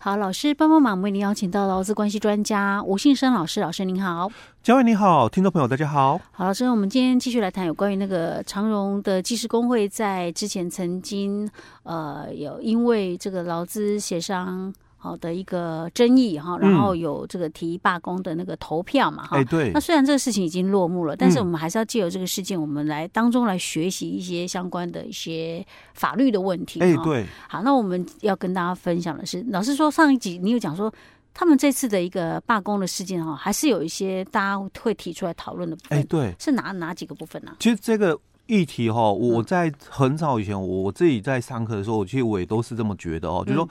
[0.00, 4.30] 好，老师帮帮忙，为您邀请到劳资关系专家吴信生老师，老师您好。
[4.62, 6.16] 嘉伟你好，听众朋友大家好。
[6.30, 11.50] 好，老师，我们今天继续来谈有关于那个长荣的技师工会在之前曾经
[11.82, 14.72] 呃有因为这个劳资协商。
[15.08, 25.64] 好的一个争议哈，然后有这个提罢工的那个投票嘛哈，哎对，那虽然这个事情已经落幕了，但是我们还是要借由这个事件，我们来当中来学习一些相关的一些
[25.94, 26.80] 法律的问题。
[26.80, 30.92] 哎对，好，那我们要跟大家分享的是，老师说上一集你有讲说，
[31.32, 35.98] 他们这次的一个罢工的事件哈，还是有一些大家会提出来讨论的部分。
[35.98, 37.52] 哎对，是哪哪几个部分呢？
[37.58, 43.66] 其实这个议题哈，我在很早以前，我自己在上课的时候，其实我也都是这么觉得哦，就是说。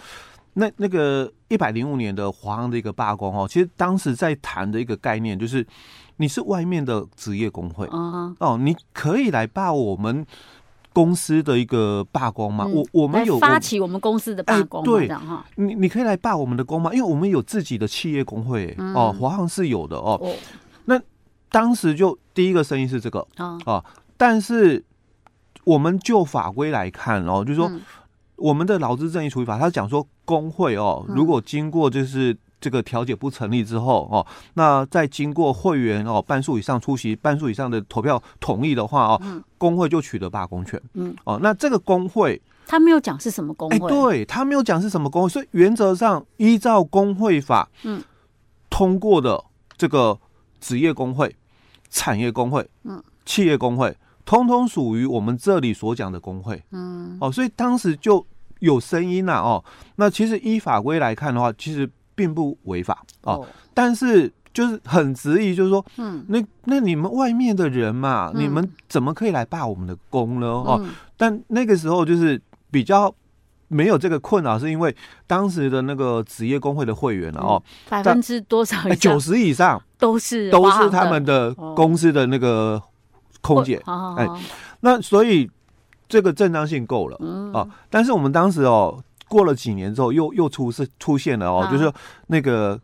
[0.60, 5.66] 那那个一百零五年的华航的一个罢工哦，其实当时在谈的一个概念就是，
[6.16, 7.86] 你是外面的职业工会
[8.40, 10.26] 哦，你可以来罢我们
[10.94, 12.66] 公司的一个罢工吗？
[12.66, 16.92] 我我们有发起我们公司的罢工，对哈，你你可以来罢我们的工吗？
[16.92, 20.20] 因为我们有自己的企业工会哦，华航是有的哦。
[20.86, 21.00] 那
[21.52, 23.28] 当时就第一个声音是这个
[23.66, 23.86] 啊，
[24.18, 24.84] 但是
[25.66, 27.72] 我们就法规来看哦，就是说。
[28.38, 39.22] 我们的劳资争议处理法，他讲说工会哦，如果经过就是这个调解不成立之后哦，那再经过会员哦半数以上出席、半数以上的投票同意的话哦，
[39.58, 40.82] 工会就取得罢工权。
[40.96, 48.04] 嗯，哦，那这个工会他没有讲是什么工会，哎，对他没有讲是什么工会，所以原则上依照工会法，嗯，
[48.70, 49.42] 通过的
[49.78, 50.20] 这个
[50.60, 51.34] 职业工会、
[51.90, 53.96] 产业工会、嗯，企业工会。
[54.26, 58.28] 通通属于我们这里所讲的工会，嗯，哦，所以当时就
[58.60, 59.64] 有声音呐，哦，
[59.96, 70.48] 那其实依法规来看的话，其实并不违法哦，但是就是很质疑，就是说，嗯，那那你们外面的人嘛，你们怎么可以来罢我们的工呢？
[70.48, 70.86] 哦，
[71.16, 72.42] 但那个时候就是
[72.72, 73.14] 比较
[73.68, 78.78] 没有这个困扰，是因为当时的那个职业工会的会员哦，百分之多少？
[78.96, 82.82] 九十以上都是都是他们的公司的那个。
[83.40, 83.82] 空姐，
[84.18, 84.28] 哎，
[84.82, 85.50] 那所以
[86.08, 87.52] 这个正当性够了，嗯。
[87.54, 91.92] 啊，但是我们当时哦，过了几年之后，又又出是出现了哦，就是
[92.28, 92.80] 那个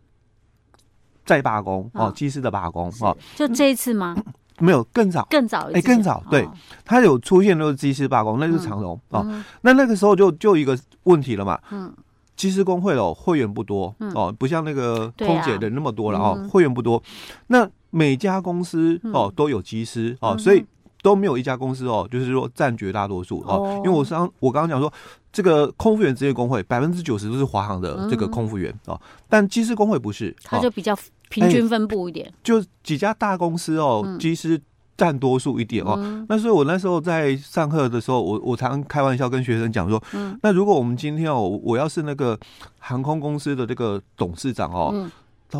[1.26, 4.16] 再罢工哦，机师的罢工哦，就这一次吗？
[4.60, 6.48] 没有，更早，更早，哎，更早，对，
[6.86, 9.26] 他有出现那个机师罢工，那就是长荣哦，
[9.62, 11.92] 那那个时候就就一个问题了嘛，嗯，
[12.36, 17.02] 机师工会哦，会员不多哦，不像那个空姐的那么多了哦，会员不多，
[17.48, 17.70] 那。
[17.96, 20.66] 每家公司哦都有机师哦，所以
[21.04, 23.80] 都没有一家公司哦，就是说占绝大多数哦。
[23.86, 24.92] 因为我刚我刚刚讲说，
[25.32, 29.00] 这个空服员职业工会百分之九十都是华航的这个空服员哦，
[29.30, 30.98] 但机师工会不是，它就比较
[31.30, 34.60] 平均分布一点，就几家大公司哦，机师
[34.98, 36.26] 占多数一点哦。
[36.30, 40.02] 那所以我那时候在上课的时候，我我常开玩笑跟学生讲说，
[40.42, 42.40] 那如果我们今天哦，我要是那个
[42.80, 45.10] 航空公司的这个董事长哦。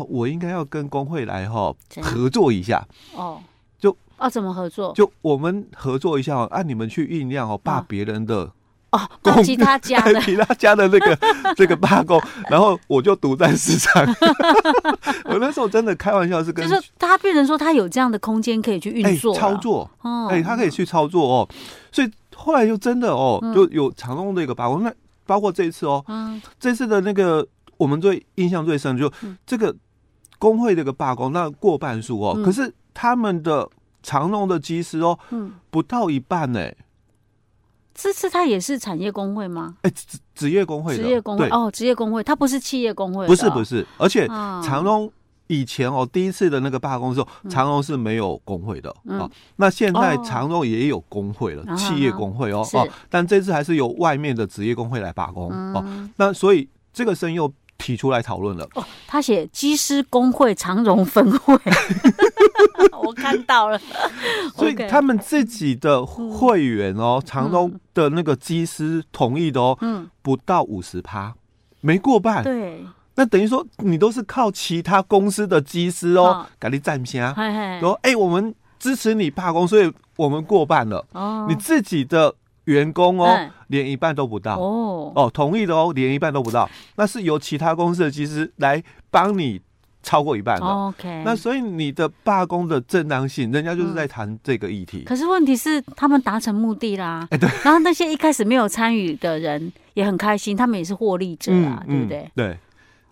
[0.08, 1.72] 我应该要跟工会来哈
[2.02, 2.84] 合作一下。
[3.14, 3.53] 哦，就
[4.16, 4.92] 啊怎么合作？
[4.94, 8.50] 就我们合作一下哦，按你们去酝酿哦，罢别人的
[8.90, 10.20] 哦，罢其他家的。
[10.22, 11.18] 其他家的那个
[11.56, 14.04] 这个罢工，然后我就独占市场。
[15.26, 21.48] 我那时候真的开玩笑是跟，就是他变成说他有这样的空间可以去运作操作哦，哎，他可以去操作哦，
[21.92, 24.92] 所以后来就真的哦，就有长荣的一个罢工，那
[25.26, 27.46] 包括这一次哦，嗯，这次的那个。
[27.76, 29.12] 我们最印象最深的就
[29.44, 29.74] 这个
[30.38, 33.68] 工会这个罢工，那过半数哦，可是他们的
[34.04, 35.18] 长荣的机师哦，
[35.70, 36.70] 不到一半呢。
[37.94, 39.76] 这次他也是产业工会吗？
[39.82, 45.10] 哎，职职业工会，职业工会哦，职业工会，他不是企业工会，不是不是，而且长隆
[45.46, 49.30] 以前哦，第一次的那个罢工的时候，长隆是没有工会的啊。
[49.56, 56.10] 那现在长隆也有工会了，企业工会哦哦，但这次还是由外面的职业工会来罢工哦。
[56.16, 57.50] 那所以这个声又。
[57.78, 58.68] 提出来讨论了。
[58.74, 61.58] 哦，他写机师工会长荣分会，
[63.02, 63.80] 我看到了，
[64.56, 71.34] 所以他们自己的会员哦，长荣的那个机师同意的哦，嗯，不到五十趴，
[71.80, 72.84] 没过半，对，
[73.16, 77.34] 那等于说你都是靠其他公司的机师哦，给你占先，
[77.80, 82.34] 说哎，我们支持你罢工，所以我们过半了，哦，你自己的。
[82.64, 89.60] 员工哦，连一半都不到哦哦，同意的哦，连一半都不到，那是由其他公司的技师来帮你
[90.02, 90.66] 超过一半的。
[90.66, 95.02] OK，那所以你的罢工的正当性，人家就是在谈这个议题。
[95.04, 97.26] 可是问题是，他们达成目的啦。
[97.32, 97.48] 哎，对。
[97.62, 102.30] 然后那些一开始没有参与的人也很开心，他们也是获利者啊，对不对？
[102.34, 102.58] 对。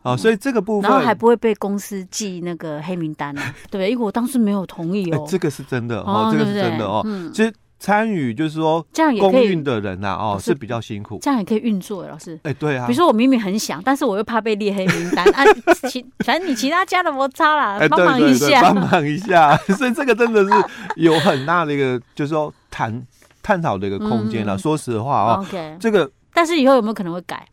[0.03, 3.91] 哦，所以这个部分，然后还不会被公司记那个黑名单啊，对不对？
[3.91, 5.25] 因为我当时没有同意哦。
[5.29, 7.07] 这个是真的哦，这个是真的哦。
[7.33, 7.53] 其实。
[7.83, 11.19] 参与就是说这样也公可以运的人呐、啊，哦，是比较辛苦。
[11.21, 12.39] 这样也可以运作，老师。
[12.45, 12.87] 哎，对啊。
[12.87, 15.43] 比如说我明明很想，但是我又怕被列黑名单 啊。
[15.91, 19.57] 其反正你其他家的摩擦啦，帮忙一下，帮忙一下。
[19.77, 20.51] 所以这个真的是
[20.95, 23.05] 有很大的一个，就是说谈
[23.43, 24.57] 探讨的一个空间了。
[24.57, 27.45] 说实话啊，OK，这个，但是以后有没有可能会改？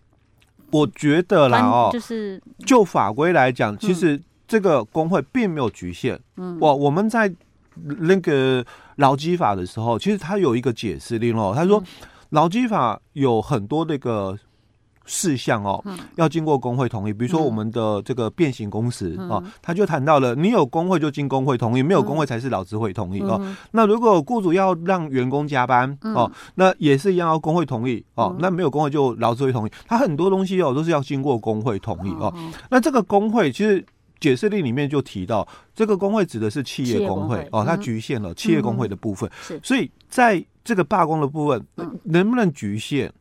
[0.71, 6.19] 我觉得啦，哦，就是就法规来讲，其实这个工会并没有局限。
[6.37, 7.33] 嗯，我我们在
[7.99, 8.65] 那个。
[8.99, 11.53] 劳基法的时候，其实他有一个解释令哦。
[11.55, 11.81] 他说，
[12.31, 14.37] 劳基法有很多那个
[15.05, 15.81] 事项哦，
[16.17, 17.13] 要经过工会同意。
[17.13, 23.41] 比如说我们的这个变形工时哦，他就谈到了，你有工会就经工会同意，没有工会才是劳资会同意哦。
[23.71, 28.35] 那如果雇主要让员工加班哦，那也是一样要工会同意哦。
[28.39, 29.71] 那没有工会就劳资会同意。
[29.87, 32.35] 他很多东西哦都是要经过工会同意哦。
[32.69, 33.85] 那这个工会其实。
[34.19, 39.29] 解释令里面就提到，这个工会指的是企业工会哦，它局限了企业工会的部分。
[39.41, 41.65] 是，所以在这个罢工的部分，
[42.03, 43.11] 能不能局限？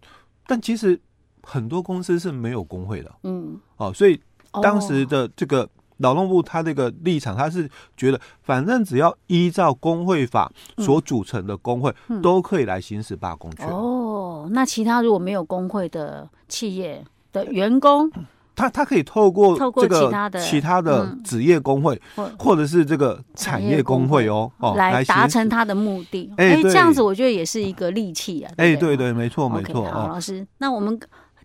[0.47, 0.99] 但其实
[1.43, 3.15] 很多公司是没有工会的。
[3.23, 4.21] 嗯，哦，所以
[4.63, 5.69] 当时的这个
[5.99, 13.69] 劳动部他这个立场，他是觉得反正只要依照工会法所组成的工会，都可以来行使罢工权。
[13.69, 18.11] 哦，那其他如果没有工会的企业的员工？
[18.59, 22.01] 他他可以透过这个其他的其他的职业工会，
[22.37, 26.29] 或者是这个产业工会哦哦，来达成他的目的。
[26.37, 28.53] 哎，这样子我觉得也是一个利器啊。
[28.57, 29.85] 哎，对对，没错没错。
[29.85, 30.99] 好，老师，那我们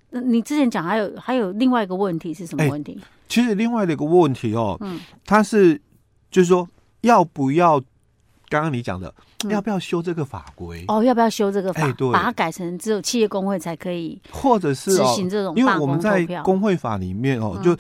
[0.10, 3.00] 你之前讲还有还有另外一个问题是什么问题？
[3.30, 5.80] 其实另外的一个问题哦，嗯，他是
[6.32, 6.68] 就是说
[7.02, 7.80] 要不要
[8.54, 9.12] 刚刚你讲的。
[9.50, 10.86] 要不要修这个法规？
[10.88, 11.82] 哦，要不要修这个法？
[11.82, 15.58] 欸、对，把它改成只有企业工会才可以，或者是执行这种、哦？
[15.58, 17.76] 因为我们在工会法里面哦，嗯、就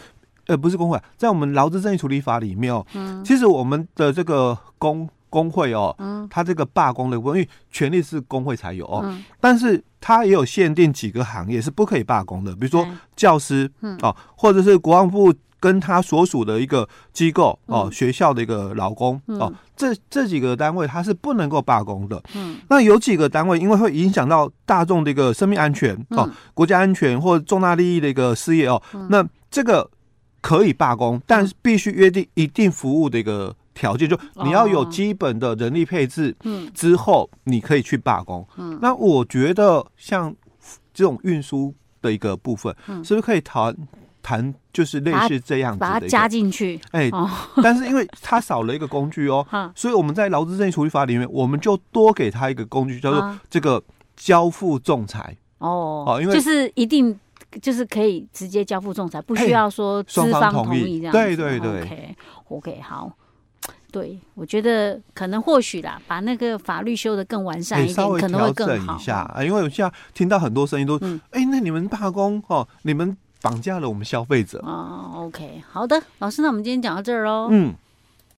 [0.47, 12.85] 呃不是工会，在我们劳资争议处理法里面哦，嗯、其实我们的这个工工会哦，嗯，它这个罢工的因为权利是工会才有哦，嗯、但是它也有限定几个行业是不可以罢工的，比如说
[13.15, 15.33] 教师，嗯，哦，或者是国防部。
[15.63, 22.21] 跟他所属的一个机构哦，学校的一个劳工哦，这这几个单位他是不能够罢工的。
[22.35, 29.89] 嗯，那有几个单位因为会影响到大众的一个生命安全哦，国家安全或重大利益的一个事业哦，那这个
[30.41, 38.45] 可以罢工，但是必须约定一定服务的一个条件，就你要有基本的人力配置，嗯，之后你可以去罢工。
[38.57, 40.35] 嗯，那我觉得像
[40.93, 43.73] 这种运输的一个部分，是不是可以谈？
[44.23, 46.79] 谈就是类似这样子的，把它加进去。
[46.91, 47.11] 哎，
[47.61, 53.83] 但是因为它少了一个工具哦， 所以我们在劳资争议处理法里面，我们就多给他一个工具，叫做这个
[54.15, 55.37] 交付仲裁。
[55.59, 57.19] 哦哦，因为就是一定
[57.61, 61.11] 就是可以直接交付仲裁，不需要说资方同意这样。
[61.11, 62.15] 对对对，OK
[62.47, 63.11] OK，好。
[63.91, 68.97] 对，我觉得可能或许啦，把那个法律修的更完善一点，可能会更好。
[68.97, 70.97] 一下啊，因为我现在听到很多声音都，
[71.29, 73.15] 哎，那你们罢工哦，你们。
[73.43, 74.59] 绑架了我们消费者。
[74.65, 77.49] 啊，OK，好的，老师，那我们今天讲到这儿喽。
[77.51, 77.75] 嗯。